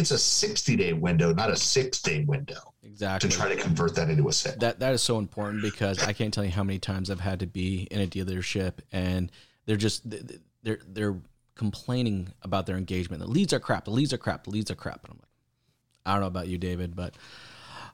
[0.00, 2.74] it's a 60 day window, not a six day window.
[2.82, 3.28] Exactly.
[3.28, 4.54] To try to convert that into a sale.
[4.58, 7.40] That that is so important because I can't tell you how many times I've had
[7.40, 9.30] to be in a dealership and
[9.66, 10.02] they're just
[10.62, 11.16] they're they're
[11.54, 13.22] complaining about their engagement.
[13.22, 13.84] The leads are crap.
[13.84, 14.44] The leads are crap.
[14.44, 15.04] The leads are crap.
[15.04, 15.28] And I'm like,
[16.06, 17.14] I don't know about you, David, but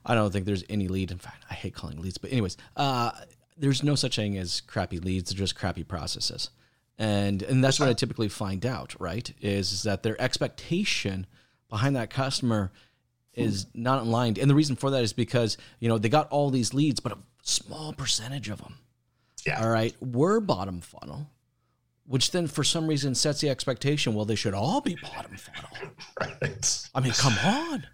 [0.07, 1.11] I don't think there's any lead.
[1.11, 2.19] In fact, I hate calling leads.
[2.19, 3.11] But anyways, uh,
[3.57, 5.31] there's no such thing as crappy leads.
[5.31, 6.51] They're just crappy processes.
[6.97, 9.33] And and that's what I typically find out, right?
[9.41, 11.27] Is, is that their expectation
[11.75, 12.71] behind that customer
[13.33, 14.39] is not aligned.
[14.39, 17.11] And the reason for that is because, you know, they got all these leads, but
[17.11, 18.77] a small percentage of them.
[19.45, 19.61] Yeah.
[19.61, 19.93] All right.
[20.01, 21.29] Were bottom funnel,
[22.07, 25.93] which then for some reason sets the expectation, well, they should all be bottom funnel.
[26.21, 26.89] right.
[26.95, 27.85] I mean, come on.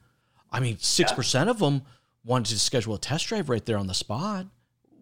[0.52, 1.50] I mean, 6% yeah.
[1.50, 1.80] of them
[2.22, 4.44] wanted to schedule a test drive right there on the spot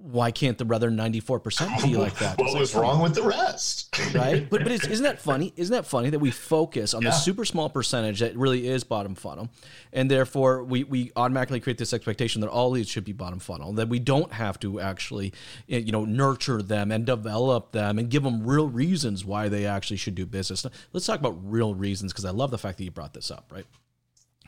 [0.01, 2.39] why can't the other 94% be like that?
[2.39, 3.95] what was wrong with the rest?
[4.15, 4.49] right.
[4.49, 5.53] But, but isn't that funny?
[5.57, 7.11] Isn't that funny that we focus on yeah.
[7.11, 9.49] the super small percentage that really is bottom funnel?
[9.93, 13.73] And therefore we, we automatically create this expectation that all leads should be bottom funnel,
[13.75, 15.33] that we don't have to actually,
[15.69, 19.67] eh, you know, nurture them and develop them and give them real reasons why they
[19.67, 20.65] actually should do business.
[20.93, 23.51] Let's talk about real reasons because I love the fact that you brought this up,
[23.53, 23.67] right?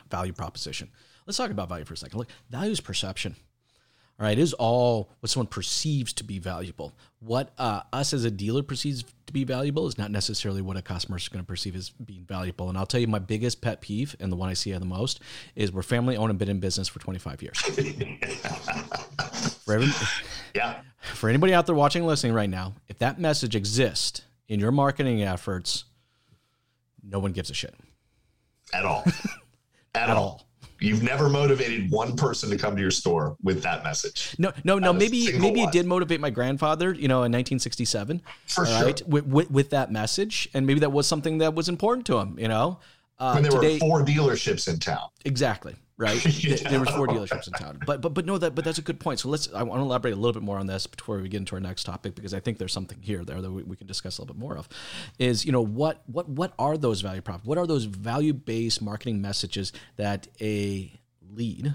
[0.09, 0.89] Value proposition.
[1.27, 2.17] Let's talk about value for a second.
[2.17, 3.35] Look, value is perception.
[4.19, 6.93] All right, it is all what someone perceives to be valuable.
[7.19, 10.81] What uh, us as a dealer perceives to be valuable is not necessarily what a
[10.81, 12.69] customer is going to perceive as being valuable.
[12.69, 15.21] And I'll tell you, my biggest pet peeve, and the one I see the most,
[15.55, 17.57] is we're family owned and been in business for 25 years.
[19.65, 19.87] for every,
[20.53, 20.81] yeah.
[21.15, 24.71] For anybody out there watching, and listening right now, if that message exists in your
[24.71, 25.85] marketing efforts,
[27.03, 27.73] no one gives a shit
[28.73, 29.03] at all.
[29.93, 30.23] At, at all.
[30.23, 30.47] all.
[30.81, 34.35] You've never motivated one person to come to your store with that message.
[34.39, 34.91] No, no, no.
[34.91, 35.69] Maybe maybe one.
[35.69, 36.91] it did motivate my grandfather.
[36.93, 38.21] You know, in 1967.
[38.47, 38.83] For sure.
[38.83, 42.17] Right, with, with, with, that message, and maybe that was something that was important to
[42.17, 42.37] him.
[42.39, 42.79] You know,
[43.19, 45.09] uh, when there today, were four dealerships in town.
[45.23, 46.25] Exactly right?
[46.43, 46.55] yeah.
[46.69, 48.99] There was four dealerships in town, but but but no, that but that's a good
[48.99, 49.19] point.
[49.19, 51.37] So let's I want to elaborate a little bit more on this before we get
[51.37, 53.87] into our next topic because I think there's something here there that we, we can
[53.87, 54.67] discuss a little bit more of.
[55.19, 57.45] Is you know what what what are those value prop?
[57.45, 60.91] What are those value based marketing messages that a
[61.29, 61.73] lead,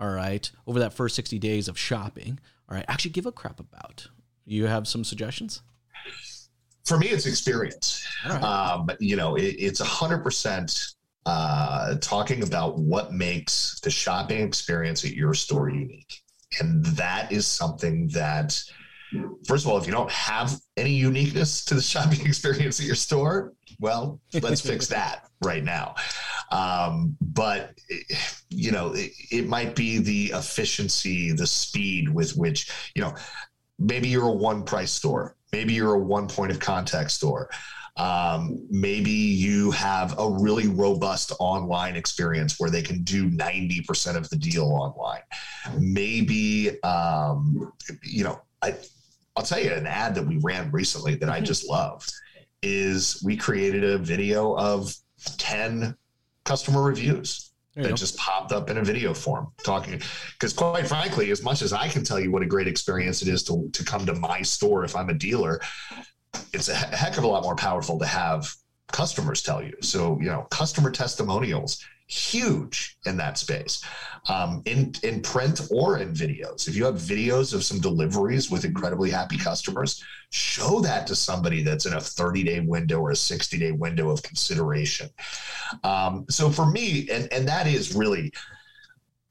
[0.00, 3.60] all right, over that first 60 days of shopping, all right, actually give a crap
[3.60, 4.08] about?
[4.46, 5.60] You have some suggestions?
[6.86, 8.06] For me, it's experience.
[8.24, 8.40] Right.
[8.42, 10.94] Um, you know, it, it's 100%
[11.26, 16.22] uh, talking about what makes the shopping experience at your store unique.
[16.60, 18.58] And that is something that,
[19.44, 22.94] first of all, if you don't have any uniqueness to the shopping experience at your
[22.94, 25.96] store, well, let's fix that right now.
[26.52, 27.76] Um, but
[28.48, 33.14] you know, it, it might be the efficiency, the speed with which you know.
[33.78, 35.36] Maybe you're a one price store.
[35.52, 37.50] Maybe you're a one point of contact store.
[37.96, 44.28] Um, maybe you have a really robust online experience where they can do 90% of
[44.28, 45.22] the deal online.
[45.78, 48.74] Maybe, um, you know, I,
[49.34, 51.44] I'll tell you an ad that we ran recently that I mm-hmm.
[51.44, 52.06] just love
[52.62, 54.94] is we created a video of
[55.38, 55.96] 10
[56.44, 57.94] customer reviews that go.
[57.94, 60.00] just popped up in a video form talking
[60.32, 63.28] because quite frankly as much as i can tell you what a great experience it
[63.28, 65.60] is to, to come to my store if i'm a dealer
[66.52, 68.52] it's a heck of a lot more powerful to have
[68.92, 73.84] customers tell you so you know customer testimonials huge in that space
[74.28, 76.68] um, in in print or in videos.
[76.68, 81.62] If you have videos of some deliveries with incredibly happy customers, show that to somebody
[81.62, 85.08] that's in a 30 day window or a 60 day window of consideration.
[85.82, 88.32] Um, so for me, and and that is really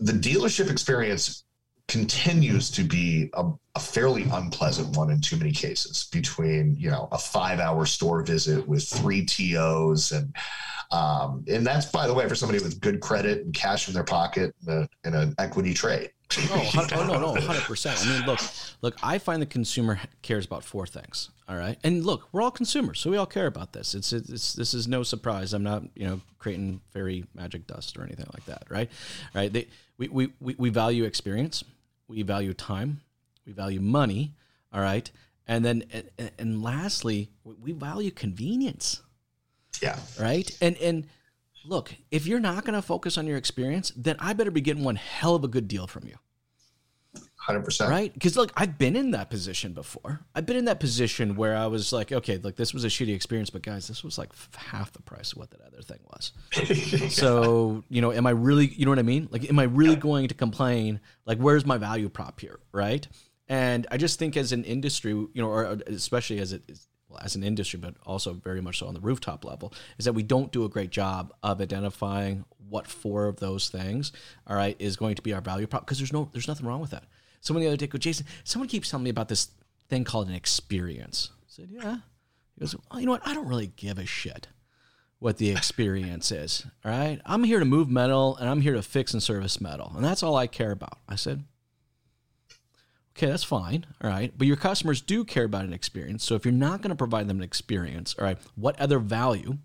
[0.00, 1.44] the dealership experience
[1.90, 7.08] continues to be a, a, fairly unpleasant one in too many cases between you know
[7.10, 10.34] a five hour store visit with three tos and
[10.92, 14.04] um, and that's by the way for somebody with good credit and cash in their
[14.04, 16.10] pocket in, a, in an equity trade.
[16.32, 18.38] Oh, oh no no 100% i mean look
[18.82, 21.76] look i find the consumer cares about four things all right?
[21.82, 23.96] And look we're all consumers so we all care about this.
[23.96, 25.52] It's, it's this is no surprise.
[25.52, 28.88] I'm not you know creating fairy magic dust or anything like that right?
[29.34, 29.52] Right?
[29.52, 29.66] They,
[29.98, 31.64] we, we, we, we value experience
[32.10, 33.00] we value time,
[33.46, 34.34] we value money,
[34.72, 35.08] all right,
[35.46, 35.84] and then
[36.18, 39.00] and, and lastly, we value convenience.
[39.80, 39.96] Yeah.
[40.18, 40.50] Right.
[40.60, 41.06] And and
[41.64, 44.82] look, if you're not going to focus on your experience, then I better be getting
[44.82, 46.16] one hell of a good deal from you.
[47.50, 47.90] Hundred percent.
[47.90, 48.12] Right?
[48.12, 50.20] Because look, I've been in that position before.
[50.34, 53.14] I've been in that position where I was like, okay, look, this was a shitty
[53.14, 56.32] experience, but guys, this was like half the price of what that other thing was.
[57.10, 59.28] So, you know, am I really, you know what I mean?
[59.30, 61.00] Like, am I really going to complain?
[61.26, 62.60] Like, where's my value prop here?
[62.72, 63.06] Right?
[63.48, 66.86] And I just think as an industry, you know, or uh, especially as it is,
[67.08, 70.12] well, as an industry, but also very much so on the rooftop level, is that
[70.12, 74.12] we don't do a great job of identifying what four of those things,
[74.46, 75.84] all right, is going to be our value prop.
[75.84, 77.04] Because there's no, there's nothing wrong with that.
[77.40, 79.48] Someone the other day go, Jason, someone keeps telling me about this
[79.88, 81.30] thing called an experience.
[81.42, 81.96] I said, yeah.
[82.54, 83.26] He goes, well, you know what?
[83.26, 84.48] I don't really give a shit
[85.18, 86.66] what the experience is.
[86.84, 87.20] All right.
[87.24, 89.92] I'm here to move metal and I'm here to fix and service metal.
[89.94, 90.98] And that's all I care about.
[91.08, 91.44] I said,
[93.16, 93.86] okay, that's fine.
[94.02, 94.32] All right.
[94.36, 96.24] But your customers do care about an experience.
[96.24, 99.58] So if you're not going to provide them an experience, all right, what other value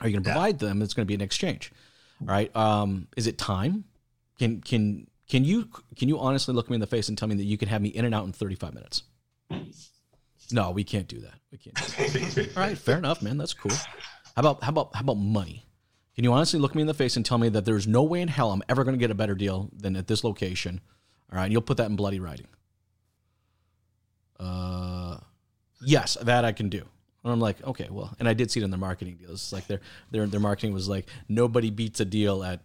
[0.00, 0.68] are you going to provide yeah.
[0.68, 1.72] them that's going to be an exchange?
[2.20, 2.54] All right.
[2.56, 3.84] Um, is it time?
[4.38, 7.34] Can, can, can you can you honestly look me in the face and tell me
[7.36, 9.02] that you can have me in and out in 35 minutes?
[10.52, 11.34] No, we can't do that.
[11.50, 12.56] We can't.
[12.56, 13.38] All right, fair enough, man.
[13.38, 13.72] That's cool.
[13.72, 15.64] How about how about how about money?
[16.14, 18.20] Can you honestly look me in the face and tell me that there's no way
[18.20, 20.80] in hell I'm ever going to get a better deal than at this location?
[21.32, 22.46] All right, and you'll put that in bloody writing.
[24.38, 25.16] Uh,
[25.80, 26.84] yes, that I can do.
[27.24, 29.42] And I'm like, okay, well, and I did see it in their marketing deals.
[29.42, 32.60] It's like their their their marketing was like nobody beats a deal at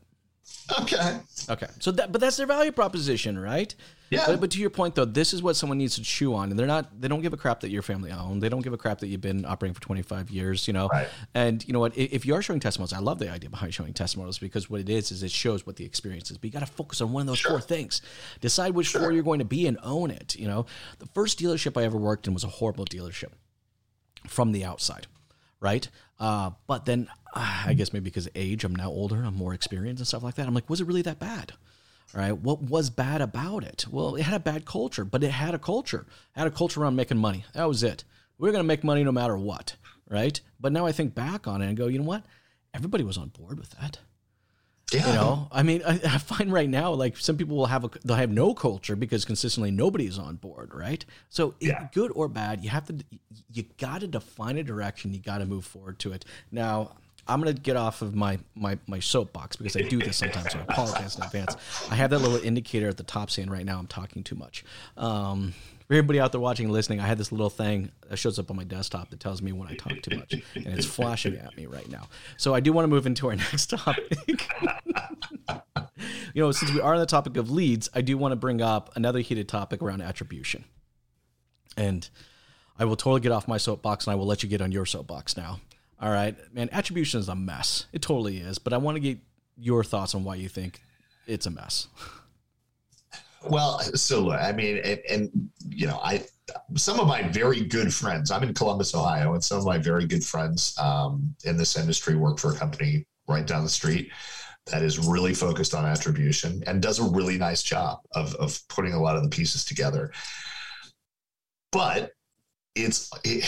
[0.81, 1.19] Okay.
[1.49, 1.67] Okay.
[1.79, 3.73] So that, but that's their value proposition, right?
[4.09, 4.25] Yeah.
[4.25, 6.59] But, but, to your point, though, this is what someone needs to chew on, and
[6.59, 6.99] they're not.
[6.99, 8.41] They don't give a crap that you're family owned.
[8.41, 10.67] They don't give a crap that you've been operating for 25 years.
[10.67, 10.87] You know.
[10.87, 11.07] Right.
[11.33, 11.97] And you know what?
[11.97, 14.89] If you are showing testimonials, I love the idea behind showing testimonials because what it
[14.89, 16.37] is is it shows what the experience is.
[16.37, 17.51] But you got to focus on one of those sure.
[17.51, 18.01] four things.
[18.41, 19.01] Decide which sure.
[19.01, 20.35] four you're going to be and own it.
[20.35, 20.65] You know,
[20.99, 23.31] the first dealership I ever worked in was a horrible dealership
[24.27, 25.07] from the outside
[25.59, 25.89] right?
[26.19, 30.01] Uh, but then uh, I guess maybe because age, I'm now older, I'm more experienced
[30.01, 30.47] and stuff like that.
[30.47, 31.53] I'm like, was it really that bad?
[32.13, 32.31] Right?
[32.31, 33.85] What was bad about it?
[33.89, 36.07] Well, it had a bad culture, but it had a culture.
[36.35, 37.45] It had a culture around making money.
[37.53, 38.03] That was it.
[38.39, 39.75] We are going to make money no matter what,
[40.09, 40.39] right?
[40.59, 42.23] But now I think back on it and go, you know what?
[42.73, 43.99] Everybody was on board with that.
[44.93, 45.07] Yeah.
[45.07, 47.89] You know, I mean, I, I, find right now, like some people will have a,
[48.03, 51.03] they'll have no culture because consistently nobody is on board, right?
[51.29, 51.87] So, yeah.
[51.93, 52.95] good or bad, you have to,
[53.53, 55.13] you got to define a direction.
[55.13, 56.25] You got to move forward to it.
[56.51, 56.91] Now,
[57.27, 60.51] I'm gonna get off of my my my soapbox because I do this sometimes.
[60.51, 61.55] So I apologize in advance.
[61.91, 64.65] I have that little indicator at the top saying right now I'm talking too much.
[64.97, 65.53] Um,
[65.89, 68.51] for everybody out there watching and listening, I had this little thing that shows up
[68.51, 71.57] on my desktop that tells me when I talk too much, and it's flashing at
[71.57, 72.09] me right now.
[72.37, 74.15] So I do want to move into our next topic.
[76.35, 78.61] you know, since we are on the topic of leads, I do want to bring
[78.61, 80.63] up another heated topic around attribution.
[81.75, 82.07] And
[82.77, 84.85] I will totally get off my soapbox and I will let you get on your
[84.85, 85.59] soapbox now.
[85.99, 87.87] All right, man, attribution is a mess.
[87.93, 88.59] It totally is.
[88.59, 89.17] But I want to get
[89.57, 90.81] your thoughts on why you think
[91.25, 91.87] it's a mess.
[93.47, 96.23] Well, so I mean, and, and, you know, I
[96.75, 98.31] some of my very good friends.
[98.31, 102.15] I'm in Columbus, Ohio, and some of my very good friends um, in this industry
[102.15, 104.11] work for a company right down the street
[104.65, 108.93] that is really focused on attribution and does a really nice job of of putting
[108.93, 110.11] a lot of the pieces together.
[111.71, 112.11] But
[112.75, 113.45] it's it,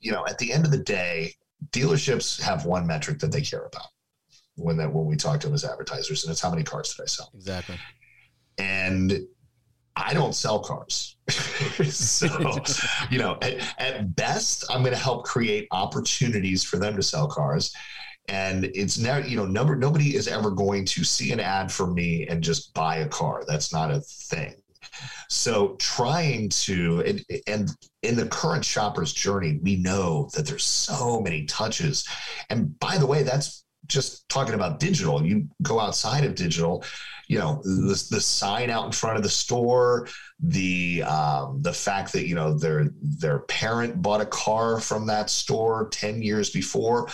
[0.00, 1.34] you know, at the end of the day,
[1.70, 3.88] dealerships have one metric that they care about
[4.56, 7.04] when that when we talk to them as advertisers, and it's how many cars did
[7.04, 7.30] I sell?
[7.34, 7.78] Exactly
[8.58, 9.26] and
[9.96, 11.16] I don't sell cars.
[11.28, 12.26] so,
[13.10, 17.26] you know, at, at best, I'm going to help create opportunities for them to sell
[17.26, 17.74] cars.
[18.28, 21.86] And it's never, you know, number, nobody is ever going to see an ad for
[21.86, 23.44] me and just buy a car.
[23.46, 24.54] That's not a thing.
[25.28, 27.70] So trying to, and, and
[28.02, 32.06] in the current shopper's journey, we know that there's so many touches.
[32.50, 35.24] And by the way, that's just talking about digital.
[35.24, 36.84] You go outside of digital,
[37.28, 40.08] you know the, the sign out in front of the store
[40.40, 45.30] the um, the fact that you know their their parent bought a car from that
[45.30, 47.08] store 10 years before.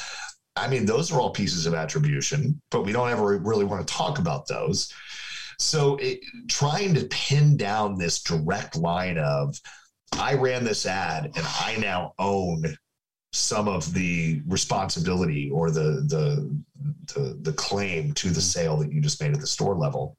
[0.57, 3.95] I mean those are all pieces of attribution but we don't ever really want to
[3.95, 4.93] talk about those.
[5.59, 9.57] So it, trying to pin down this direct line of
[10.19, 12.77] i ran this ad and i now own
[13.33, 16.55] some of the responsibility or the, the
[17.15, 20.17] the the claim to the sale that you just made at the store level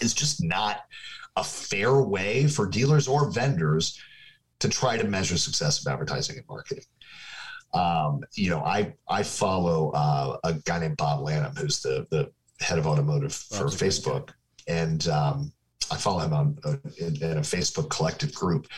[0.00, 0.84] is just not
[1.36, 4.00] a fair way for dealers or vendors
[4.60, 6.84] to try to measure success of advertising and marketing.
[7.74, 12.30] Um, you know, I I follow uh, a guy named Bob Lanham, who's the the
[12.60, 14.30] head of automotive for Facebook,
[14.68, 15.52] and um,
[15.90, 18.68] I follow him on uh, in, in, a Facebook collective group.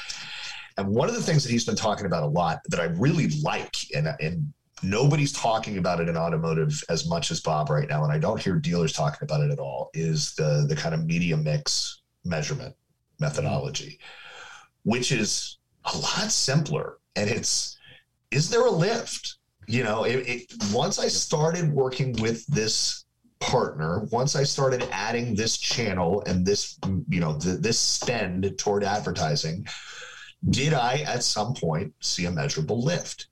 [0.76, 3.28] And one of the things that he's been talking about a lot that I really
[3.42, 4.52] like, and and
[4.82, 8.40] nobody's talking about it in automotive as much as Bob right now, and I don't
[8.40, 12.74] hear dealers talking about it at all, is the the kind of media mix measurement
[13.20, 13.98] methodology,
[14.82, 15.58] which is
[15.92, 16.98] a lot simpler.
[17.16, 17.76] And it's,
[18.30, 19.38] is there a lift?
[19.66, 23.04] You know, it, it, once I started working with this
[23.40, 28.84] partner, once I started adding this channel and this, you know, the, this spend toward
[28.84, 29.66] advertising,
[30.50, 33.28] did I at some point see a measurable lift?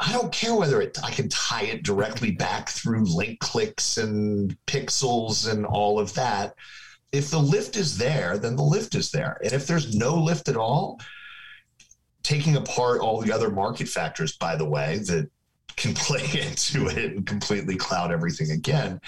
[0.00, 4.56] I don't care whether it, I can tie it directly back through link clicks and
[4.66, 6.54] pixels and all of that.
[7.12, 9.38] If the lift is there, then the lift is there.
[9.44, 11.00] And if there's no lift at all,
[12.24, 15.30] taking apart all the other market factors, by the way, that
[15.76, 19.00] can play into it and completely cloud everything again.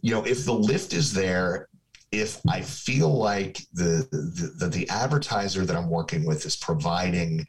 [0.00, 1.67] You know, if the lift is there,
[2.10, 7.46] if I feel like the the, the, the advertiser that I'm working with is providing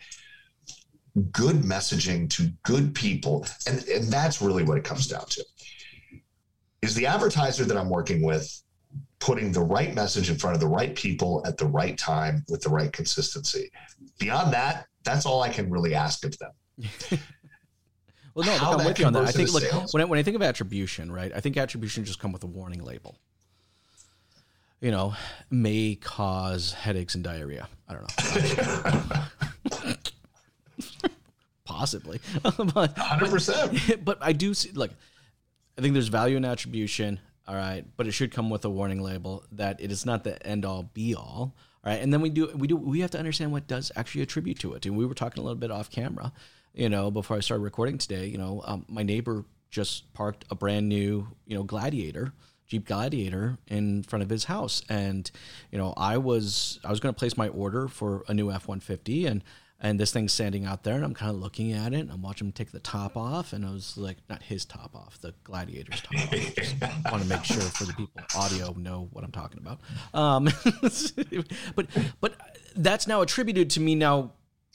[1.32, 5.43] good messaging to good people, and, and that's really what it comes down to.
[6.82, 8.64] Is the advertiser that I'm working with
[9.20, 12.62] putting the right message in front of the right people at the right time with
[12.62, 13.70] the right consistency?
[14.18, 16.51] Beyond that, that's all I can really ask of them.
[18.34, 19.26] well, no, look, I'm with you on that.
[19.26, 21.32] I think look, when I, when I think of attribution, right?
[21.36, 23.18] I think attribution just come with a warning label.
[24.82, 25.13] You know,
[25.49, 27.67] may cause headaches and diarrhea.
[27.88, 29.15] I don't know.
[31.65, 32.19] Possibly,
[32.73, 33.80] but hundred percent.
[34.05, 34.71] But I do see.
[34.71, 34.91] Like,
[35.77, 37.19] I think there's value in attribution.
[37.47, 40.45] All right, but it should come with a warning label that it is not the
[40.45, 41.55] end all be all.
[41.84, 44.21] All right, and then we do we do we have to understand what does actually
[44.21, 44.86] attribute to it.
[44.86, 46.32] And we were talking a little bit off camera,
[46.73, 48.27] you know, before I started recording today.
[48.27, 52.34] You know, um, my neighbor just parked a brand new you know Gladiator.
[52.70, 55.30] Jeep Gladiator in front of his house, and
[55.72, 58.67] you know I was I was going to place my order for a new F
[58.67, 59.43] one fifty, and
[59.82, 62.22] and this thing's standing out there and i'm kind of looking at it and i'm
[62.22, 65.34] watching him take the top off and i was like not his top off the
[65.43, 66.32] gladiator's top off.
[66.32, 66.76] Just
[67.11, 69.80] want to make sure for the people audio know what i'm talking about.
[70.13, 70.45] Um,
[71.76, 71.88] but
[72.20, 72.34] but
[72.76, 74.32] that's now attributed to me now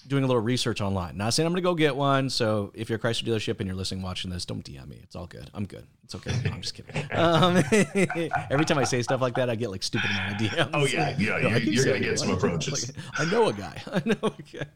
[0.09, 1.17] doing a little research online.
[1.17, 3.77] Not saying i'm gonna go get one so if you're a chrysler dealership and you're
[3.77, 5.01] listening watching this don't dm me.
[5.03, 5.51] It's all good.
[5.55, 5.87] I'm good.
[6.05, 6.33] It's okay.
[6.45, 7.09] No, i'm just kidding.
[7.15, 7.57] Um,
[8.51, 10.87] every time i say stuff like that i get like stupid amount of dms oh
[10.87, 11.17] yeah.
[11.19, 12.93] Yeah you're, you're gonna get some approaches.
[12.95, 13.83] Like, i know a guy.
[13.93, 14.67] I know a guy.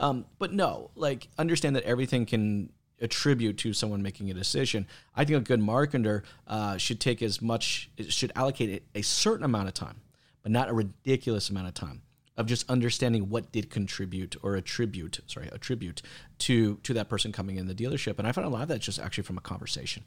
[0.00, 4.86] Um, but no, like understand that everything can attribute to someone making a decision.
[5.14, 9.68] I think a good marketer uh, should take as much, should allocate a certain amount
[9.68, 10.00] of time,
[10.42, 12.02] but not a ridiculous amount of time
[12.36, 16.02] of just understanding what did contribute or attribute, sorry, attribute
[16.38, 18.18] to to that person coming in the dealership.
[18.18, 20.04] And I find a lot of that just actually from a conversation.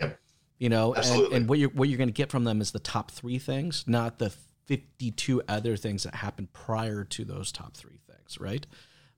[0.00, 0.18] Yep.
[0.58, 2.78] You know, and, and, what you're what you're going to get from them is the
[2.80, 4.32] top three things, not the
[4.66, 8.66] 52 other things that happened prior to those top three things, right?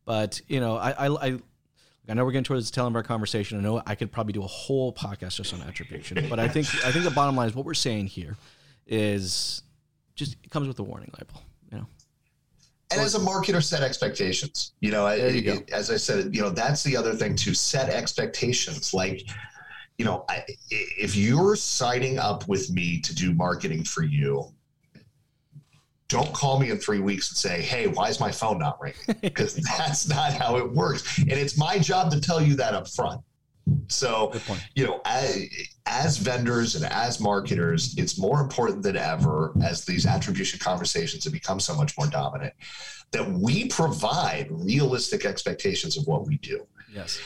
[0.04, 1.38] But you know, I, I, I
[2.08, 3.58] I know we're getting towards the tail end of our conversation.
[3.58, 6.66] I know I could probably do a whole podcast just on attribution, but I think
[6.84, 8.36] I think the bottom line is what we're saying here
[8.86, 9.62] is
[10.14, 11.42] just it comes with a warning label.
[12.90, 14.72] And as a marketer, set expectations.
[14.80, 17.54] You know, there you it, as I said, you know that's the other thing to
[17.54, 18.92] set expectations.
[18.92, 19.22] Like,
[19.98, 24.52] you know, I, if you're signing up with me to do marketing for you,
[26.08, 28.98] don't call me in three weeks and say, "Hey, why is my phone not ringing?"
[29.20, 32.88] Because that's not how it works, and it's my job to tell you that up
[32.88, 33.20] front.
[33.88, 34.32] So,
[34.74, 35.46] you know, as,
[35.86, 41.32] as, vendors and as marketers, it's more important than ever as these attribution conversations have
[41.32, 42.54] become so much more dominant
[43.12, 46.66] that we provide realistic expectations of what we do.
[46.92, 47.20] Yes.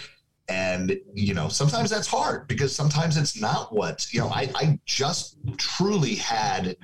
[0.49, 4.79] And, you know, sometimes that's hard because sometimes it's not what, you know, I, I
[4.85, 6.77] just truly had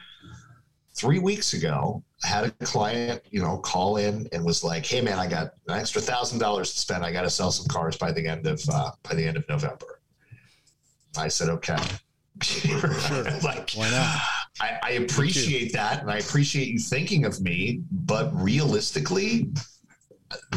[1.00, 5.00] three weeks ago, I had a client, you know, call in and was like, "Hey,
[5.00, 7.04] man, I got an extra thousand dollars to spend.
[7.04, 9.48] I got to sell some cars by the end of uh, by the end of
[9.48, 10.00] November."
[11.16, 11.78] I said, "Okay."
[12.42, 12.80] sure.
[13.42, 14.20] like, why not?
[14.60, 17.82] I, I appreciate that, and I appreciate you thinking of me.
[17.90, 19.48] But realistically,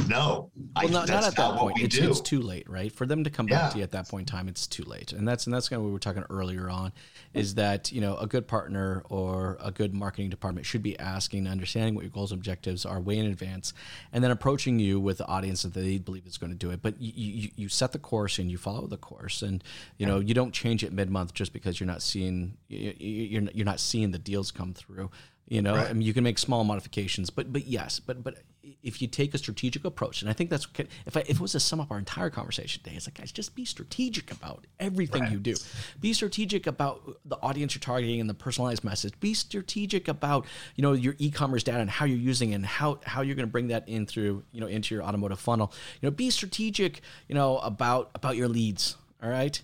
[0.07, 1.79] no, well, not, not at that point.
[1.79, 2.91] It's, it's, too late, right?
[2.91, 3.59] For them to come yeah.
[3.59, 5.13] back to you at that point in time, it's too late.
[5.13, 6.91] And that's and that's kind of what we were talking earlier on,
[7.33, 11.47] is that you know a good partner or a good marketing department should be asking,
[11.47, 13.73] understanding what your goals and objectives are way in advance,
[14.11, 16.81] and then approaching you with the audience that they believe is going to do it.
[16.81, 19.63] But you, you, you set the course and you follow the course, and
[19.97, 23.65] you know you don't change it mid month just because you're not seeing you're you're
[23.65, 25.09] not seeing the deals come through.
[25.47, 25.89] You know, right.
[25.89, 28.37] I mean, you can make small modifications, but but yes, but but
[28.81, 30.67] if you take a strategic approach, and I think that's
[31.05, 33.31] if I, if it was to sum up our entire conversation today, it's like guys,
[33.31, 35.31] just be strategic about everything right.
[35.31, 35.55] you do.
[35.99, 39.19] Be strategic about the audience you're targeting and the personalized message.
[39.19, 40.45] Be strategic about
[40.75, 43.47] you know your e-commerce data and how you're using it and how how you're going
[43.47, 45.73] to bring that in through you know into your automotive funnel.
[46.01, 48.95] You know, be strategic you know about about your leads.
[49.21, 49.61] All right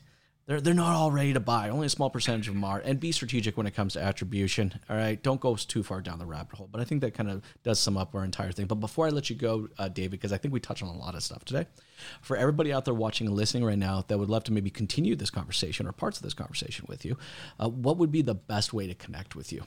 [0.50, 1.70] they're they're not all ready to buy.
[1.70, 2.80] Only a small percentage of them are.
[2.80, 4.74] And be strategic when it comes to attribution.
[4.89, 6.68] All right, don't go too far down the rabbit hole.
[6.72, 8.66] But I think that kind of does sum up our entire thing.
[8.66, 10.97] But before I let you go, uh, David, because I think we touched on a
[10.97, 11.68] lot of stuff today.
[12.22, 15.16] For everybody out there watching and listening right now that would love to maybe continue
[15.16, 17.16] this conversation or parts of this conversation with you,
[17.60, 19.64] uh, what would be the best way to connect with you?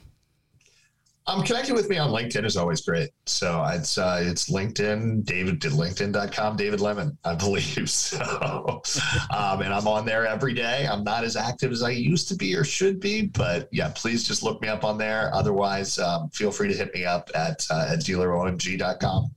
[1.28, 3.10] Um, connecting with me on LinkedIn is always great.
[3.26, 7.62] So it's uh, it's LinkedIn, David LinkedIn.com, David Lemon, I believe.
[8.12, 8.82] So,
[9.30, 10.86] um, and I'm on there every day.
[10.86, 14.24] I'm not as active as I used to be or should be, but yeah, please
[14.24, 15.30] just look me up on there.
[15.32, 19.34] Otherwise, um, feel free to hit me up at uh, at dealeromg.com.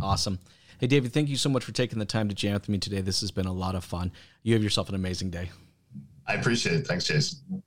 [0.00, 0.38] Awesome.
[0.78, 3.00] Hey, David, thank you so much for taking the time to jam with me today.
[3.00, 4.12] This has been a lot of fun.
[4.42, 5.50] You have yourself an amazing day.
[6.26, 6.86] I appreciate it.
[6.86, 7.62] Thanks, Jason.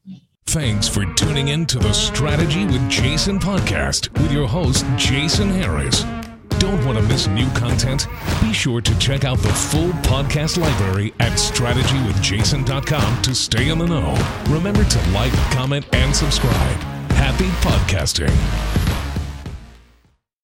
[0.49, 6.03] Thanks for tuning in to the Strategy with Jason podcast with your host, Jason Harris.
[6.57, 8.07] Don't want to miss new content?
[8.41, 13.85] Be sure to check out the full podcast library at strategywithjason.com to stay in the
[13.85, 14.15] know.
[14.51, 16.77] Remember to like, comment, and subscribe.
[17.11, 18.78] Happy podcasting.